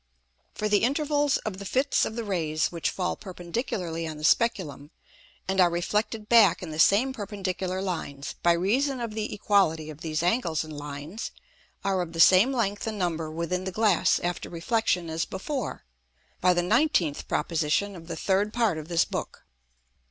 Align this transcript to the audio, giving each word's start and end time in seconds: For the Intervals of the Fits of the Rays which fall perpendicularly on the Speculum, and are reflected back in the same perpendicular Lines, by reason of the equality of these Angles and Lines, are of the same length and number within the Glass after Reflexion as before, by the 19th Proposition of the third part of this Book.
For 0.55 0.67
the 0.67 0.79
Intervals 0.83 1.37
of 1.45 1.59
the 1.59 1.63
Fits 1.77 2.05
of 2.05 2.15
the 2.15 2.23
Rays 2.23 2.71
which 2.71 2.89
fall 2.89 3.15
perpendicularly 3.15 4.07
on 4.07 4.17
the 4.17 4.23
Speculum, 4.23 4.89
and 5.47 5.61
are 5.61 5.69
reflected 5.69 6.27
back 6.27 6.63
in 6.63 6.71
the 6.71 6.79
same 6.79 7.13
perpendicular 7.13 7.83
Lines, 7.83 8.33
by 8.41 8.53
reason 8.53 8.99
of 8.99 9.13
the 9.13 9.31
equality 9.31 9.91
of 9.91 10.01
these 10.01 10.23
Angles 10.23 10.63
and 10.63 10.75
Lines, 10.75 11.29
are 11.83 12.01
of 12.01 12.13
the 12.13 12.19
same 12.19 12.51
length 12.51 12.87
and 12.87 12.97
number 12.97 13.29
within 13.29 13.65
the 13.65 13.71
Glass 13.71 14.19
after 14.23 14.49
Reflexion 14.49 15.07
as 15.07 15.23
before, 15.25 15.83
by 16.41 16.55
the 16.55 16.61
19th 16.61 17.27
Proposition 17.27 17.95
of 17.95 18.07
the 18.07 18.15
third 18.17 18.51
part 18.53 18.79
of 18.79 18.87
this 18.87 19.05
Book. 19.05 19.45